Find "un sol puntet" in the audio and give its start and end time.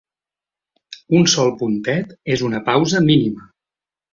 1.19-2.15